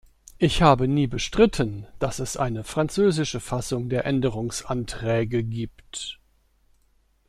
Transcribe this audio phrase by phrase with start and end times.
[0.39, 6.19] Ich habe nie bestritten, dass es eine französische Fassung der Änderungsanträge gibt.